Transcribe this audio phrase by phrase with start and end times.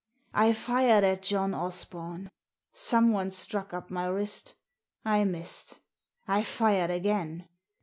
[0.33, 2.31] I fired at John Osbom.
[2.73, 4.55] Someone struck up my wrist
[5.05, 5.79] I missed.
[6.27, 7.47] I fired again.